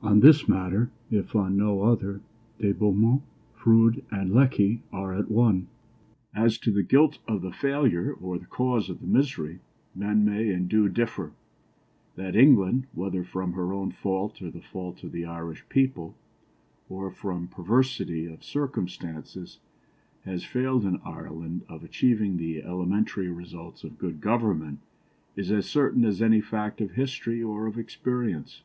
[0.00, 2.22] On this matter, if on no other,
[2.58, 3.20] De Beaumont,
[3.52, 5.66] Froude, and Lecky are at one.
[6.34, 9.58] As to the guilt of the failure or the cause of the misery,
[9.94, 11.32] men may and do differ;
[12.14, 16.14] that England, whether from her own fault or the fault of the Irish people,
[16.88, 19.58] or from perversity of circumstances,
[20.24, 24.78] has failed in Ireland of achieving the elementary results of good government
[25.36, 28.62] is as certain as any fact of history or of experience.